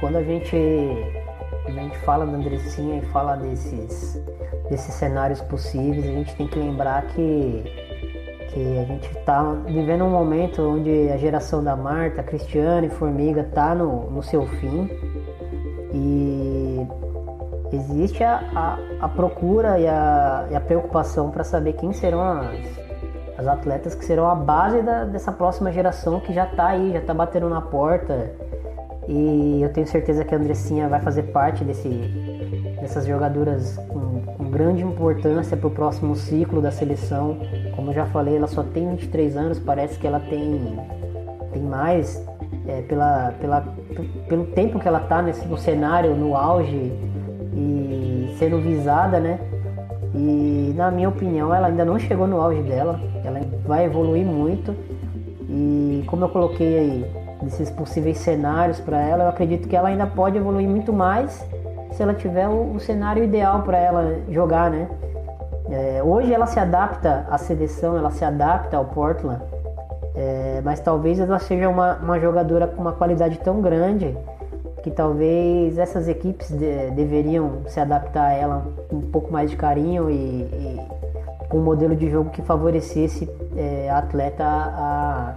Quando 0.00 0.16
a 0.16 0.22
gente, 0.22 0.56
a 1.66 1.70
gente 1.70 1.96
fala 1.98 2.26
da 2.26 2.32
Andressinha 2.32 2.98
e 2.98 3.02
fala 3.06 3.36
desses, 3.36 4.20
desses 4.68 4.94
cenários 4.94 5.40
possíveis, 5.42 6.04
a 6.04 6.12
gente 6.12 6.34
tem 6.36 6.46
que 6.46 6.58
lembrar 6.58 7.02
que 7.08 7.64
que 8.54 8.78
a 8.78 8.84
gente 8.84 9.10
está 9.10 9.42
vivendo 9.66 10.04
um 10.04 10.10
momento 10.10 10.62
onde 10.62 11.10
a 11.10 11.16
geração 11.16 11.62
da 11.62 11.74
Marta, 11.74 12.22
Cristiane, 12.22 12.88
Formiga 12.88 13.40
está 13.40 13.74
no, 13.74 14.08
no 14.08 14.22
seu 14.22 14.46
fim. 14.46 14.88
E 15.92 16.86
existe 17.72 18.22
a, 18.22 18.40
a, 18.54 19.06
a 19.06 19.08
procura 19.08 19.78
e 19.80 19.88
a, 19.88 20.46
e 20.52 20.54
a 20.54 20.60
preocupação 20.60 21.30
para 21.30 21.42
saber 21.42 21.72
quem 21.72 21.92
serão 21.92 22.22
as, 22.22 22.56
as 23.36 23.46
atletas 23.48 23.94
que 23.94 24.04
serão 24.04 24.30
a 24.30 24.36
base 24.36 24.82
da, 24.82 25.04
dessa 25.04 25.32
próxima 25.32 25.72
geração 25.72 26.20
que 26.20 26.32
já 26.32 26.44
está 26.44 26.68
aí, 26.68 26.92
já 26.92 27.00
está 27.00 27.12
batendo 27.12 27.48
na 27.48 27.60
porta. 27.60 28.30
E 29.08 29.60
eu 29.60 29.72
tenho 29.72 29.86
certeza 29.86 30.24
que 30.24 30.32
a 30.32 30.38
Andressinha 30.38 30.88
vai 30.88 31.00
fazer 31.00 31.24
parte 31.24 31.64
desse, 31.64 31.88
dessas 32.80 33.04
jogadoras 33.04 33.76
com 33.88 34.13
grande 34.54 34.84
importância 34.84 35.56
para 35.56 35.66
o 35.66 35.70
próximo 35.70 36.14
ciclo 36.14 36.62
da 36.62 36.70
seleção. 36.70 37.38
Como 37.74 37.90
eu 37.90 37.94
já 37.94 38.06
falei, 38.06 38.36
ela 38.36 38.46
só 38.46 38.62
tem 38.62 38.88
23 38.90 39.36
anos, 39.36 39.58
parece 39.58 39.98
que 39.98 40.06
ela 40.06 40.20
tem, 40.20 40.78
tem 41.52 41.62
mais 41.62 42.24
é, 42.68 42.82
pela, 42.82 43.34
pela, 43.40 43.60
pelo 44.28 44.44
tempo 44.46 44.78
que 44.78 44.86
ela 44.86 45.00
está 45.00 45.20
no 45.20 45.58
cenário, 45.58 46.14
no 46.14 46.36
auge 46.36 46.92
e 47.52 48.34
sendo 48.38 48.60
visada, 48.60 49.18
né? 49.18 49.40
E 50.14 50.72
na 50.76 50.88
minha 50.92 51.08
opinião, 51.08 51.52
ela 51.52 51.66
ainda 51.66 51.84
não 51.84 51.98
chegou 51.98 52.28
no 52.28 52.40
auge 52.40 52.62
dela, 52.62 53.00
ela 53.24 53.40
vai 53.66 53.86
evoluir 53.86 54.24
muito. 54.24 54.72
E 55.48 56.04
como 56.06 56.24
eu 56.24 56.28
coloquei 56.28 56.78
aí, 56.78 57.06
desses 57.42 57.70
possíveis 57.70 58.18
cenários 58.18 58.78
para 58.78 59.00
ela, 59.00 59.24
eu 59.24 59.28
acredito 59.28 59.68
que 59.68 59.74
ela 59.74 59.88
ainda 59.88 60.06
pode 60.06 60.38
evoluir 60.38 60.68
muito 60.68 60.92
mais 60.92 61.44
se 61.94 62.02
ela 62.02 62.14
tiver 62.14 62.48
o, 62.48 62.74
o 62.74 62.80
cenário 62.80 63.22
ideal 63.24 63.62
para 63.62 63.78
ela 63.78 64.18
jogar, 64.28 64.70
né? 64.70 64.88
É, 65.70 66.02
hoje 66.02 66.32
ela 66.32 66.46
se 66.46 66.60
adapta 66.60 67.26
à 67.30 67.38
seleção, 67.38 67.96
ela 67.96 68.10
se 68.10 68.24
adapta 68.24 68.76
ao 68.76 68.84
Portland, 68.84 69.40
é, 70.14 70.60
mas 70.62 70.78
talvez 70.80 71.18
ela 71.18 71.38
seja 71.38 71.68
uma, 71.68 71.94
uma 71.96 72.20
jogadora 72.20 72.66
com 72.66 72.80
uma 72.80 72.92
qualidade 72.92 73.38
tão 73.38 73.60
grande 73.60 74.14
que 74.82 74.90
talvez 74.90 75.78
essas 75.78 76.06
equipes 76.08 76.50
de, 76.50 76.90
deveriam 76.90 77.62
se 77.66 77.80
adaptar 77.80 78.26
a 78.26 78.32
ela 78.32 78.66
com 78.90 78.96
um 78.96 79.10
pouco 79.10 79.32
mais 79.32 79.50
de 79.50 79.56
carinho 79.56 80.10
e, 80.10 80.14
e 80.14 80.80
com 81.48 81.58
um 81.58 81.62
modelo 81.62 81.96
de 81.96 82.10
jogo 82.10 82.28
que 82.28 82.42
favorecesse 82.42 83.30
é, 83.56 83.88
a 83.88 83.98
atleta 83.98 84.44
a, 84.44 85.34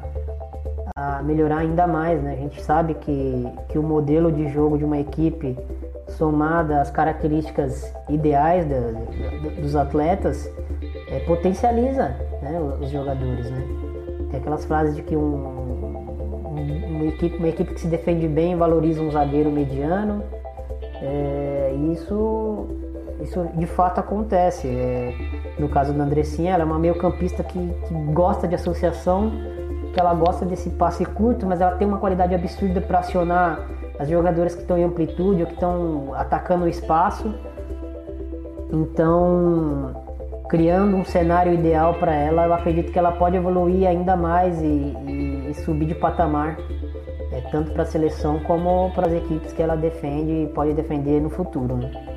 a, 0.98 1.24
melhorar 1.24 1.60
ainda 1.60 1.88
mais. 1.88 2.22
Né? 2.22 2.34
A 2.34 2.36
gente 2.36 2.62
sabe 2.62 2.96
que, 2.96 3.48
que 3.70 3.80
o 3.80 3.84
modelo 3.84 4.30
de 4.32 4.50
jogo 4.50 4.78
de 4.78 4.84
uma 4.84 5.00
equipe 5.00 5.58
somada 6.18 6.82
às 6.82 6.90
características 6.90 7.94
ideais 8.10 8.66
da, 8.66 8.80
da, 8.80 9.62
dos 9.62 9.76
atletas, 9.76 10.52
é, 11.10 11.20
potencializa 11.20 12.16
né, 12.42 12.60
os 12.82 12.90
jogadores. 12.90 13.50
Né? 13.50 13.64
Tem 14.32 14.40
aquelas 14.40 14.66
frases 14.66 14.96
de 14.96 15.04
que 15.04 15.16
um, 15.16 15.22
um, 15.22 16.98
uma, 16.98 17.06
equipe, 17.06 17.38
uma 17.38 17.48
equipe 17.48 17.74
que 17.74 17.82
se 17.82 17.88
defende 17.88 18.28
bem 18.28 18.56
valoriza 18.56 19.02
um 19.02 19.12
zagueiro 19.12 19.52
mediano. 19.52 20.24
É, 21.02 21.76
isso, 21.94 22.68
isso 23.22 23.48
de 23.54 23.68
fato 23.68 24.00
acontece. 24.00 24.68
É, 24.68 25.14
no 25.60 25.70
caso 25.70 25.94
da 25.94 26.04
Andressinha, 26.04 26.54
ela 26.54 26.64
é 26.64 26.66
uma 26.66 26.80
meio-campista 26.80 27.44
que, 27.44 27.60
que 27.88 27.94
gosta 28.12 28.48
de 28.48 28.56
associação, 28.56 29.32
que 29.94 30.00
ela 30.00 30.14
gosta 30.16 30.46
desse 30.46 30.72
passe 30.72 31.06
curto, 31.06 31.46
mas 31.46 31.62
ela 31.62 31.76
tem 31.76 31.88
uma 31.88 32.00
qualidade 32.00 32.34
absurda 32.34 32.82
para 32.82 33.00
acionar 33.00 33.77
as 34.00 34.10
jogadoras 34.10 34.56
que 34.56 34.62
estão 34.62 34.78
em 34.78 34.84
amplitude 34.84 35.42
ou 35.42 35.48
que 35.48 35.54
estão 35.54 36.14
atacando 36.14 36.66
o 36.66 36.68
espaço. 36.68 37.34
Então, 38.72 39.96
criando 40.50 40.98
um 40.98 41.06
cenário 41.06 41.54
ideal 41.54 41.94
para 41.96 42.14
ela, 42.14 42.46
eu 42.46 42.54
acredito 42.54 42.92
que 42.92 43.00
ela 43.00 43.12
pode 43.12 43.36
evoluir 43.36 43.88
ainda 43.88 44.16
mais 44.16 44.62
e, 44.62 44.66
e, 44.66 45.48
e 45.50 45.54
subir 45.64 45.86
de 45.86 45.96
patamar, 45.96 46.58
é, 47.32 47.42
tanto 47.52 47.72
para 47.72 47.84
a 47.84 47.86
seleção 47.86 48.40
como 48.42 48.92
para 48.94 49.08
as 49.08 49.14
equipes 49.14 49.54
que 49.54 49.62
ela 49.62 49.76
defende 49.76 50.44
e 50.44 50.48
pode 50.48 50.74
defender 50.74 51.22
no 51.22 51.30
futuro. 51.30 51.78
Né? 51.78 52.17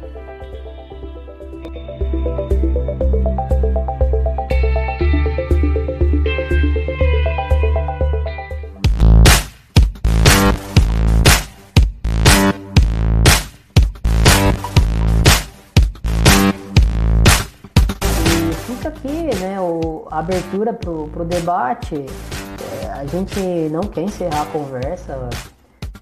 Abertura 20.30 20.72
pro, 20.72 21.08
pro 21.08 21.24
debate. 21.24 21.96
É, 21.96 22.86
a 22.92 23.04
gente 23.04 23.40
não 23.70 23.82
quer 23.82 24.02
encerrar 24.02 24.42
a 24.42 24.46
conversa. 24.46 25.28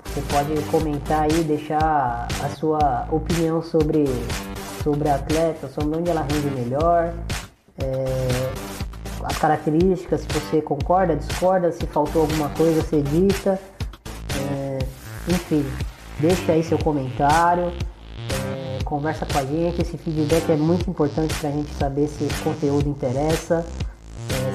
Você 0.05 0.21
pode 0.33 0.63
comentar 0.71 1.23
aí, 1.23 1.45
deixar 1.45 2.29
a 2.43 2.49
sua 2.51 3.09
opinião 3.11 3.63
sobre, 3.63 4.05
sobre 4.83 5.09
a 5.09 5.15
atleta, 5.15 5.69
sobre 5.69 5.99
onde 5.99 6.11
ela 6.11 6.23
rende 6.23 6.51
melhor, 6.51 7.13
é, 7.83 8.17
as 9.25 9.37
características, 9.39 10.23
se 10.23 10.27
você 10.29 10.63
concorda, 10.63 11.17
discorda, 11.17 11.73
se 11.73 11.87
faltou 11.87 12.23
alguma 12.23 12.49
coisa, 12.51 12.83
você 12.83 13.03
dita. 13.03 13.59
É, 14.41 14.79
enfim, 15.29 15.65
deixa 16.19 16.53
aí 16.53 16.63
seu 16.63 16.79
comentário. 16.79 17.73
É, 18.31 18.83
conversa 18.85 19.27
com 19.27 19.39
a 19.39 19.45
gente. 19.45 19.83
Esse 19.83 19.97
feedback 19.99 20.51
é 20.51 20.57
muito 20.57 20.89
importante 20.89 21.35
para 21.35 21.51
a 21.51 21.53
gente 21.53 21.71
saber 21.75 22.09
se 22.09 22.25
esse 22.25 22.43
conteúdo 22.43 22.89
interessa, 22.89 23.65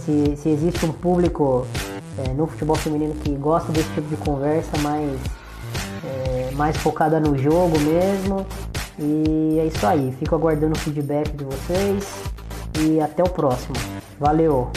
se, 0.05 0.35
se 0.37 0.49
existe 0.49 0.85
um 0.85 0.91
público 0.91 1.65
é, 2.17 2.33
no 2.33 2.47
futebol 2.47 2.75
feminino 2.75 3.13
que 3.15 3.31
gosta 3.31 3.71
desse 3.71 3.89
tipo 3.93 4.07
de 4.07 4.17
conversa 4.17 4.77
mais, 4.79 5.19
é, 6.03 6.51
mais 6.53 6.77
focada 6.77 7.19
no 7.19 7.37
jogo 7.37 7.79
mesmo. 7.79 8.45
E 8.99 9.59
é 9.59 9.65
isso 9.65 9.85
aí. 9.85 10.13
Fico 10.19 10.35
aguardando 10.35 10.73
o 10.73 10.79
feedback 10.79 11.31
de 11.31 11.43
vocês 11.43 12.07
e 12.79 12.99
até 12.99 13.23
o 13.23 13.29
próximo. 13.29 13.75
Valeu! 14.19 14.71